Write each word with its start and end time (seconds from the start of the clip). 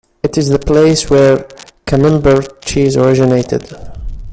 It 0.23 0.35
is 0.35 0.49
the 0.49 0.57
place 0.57 1.11
where 1.11 1.45
camembert 1.85 2.63
cheese 2.65 2.97
originated. 2.97 3.69